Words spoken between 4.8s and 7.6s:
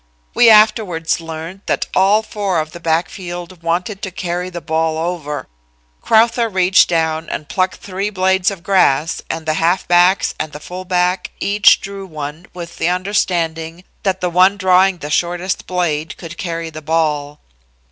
over. Crowther reached down and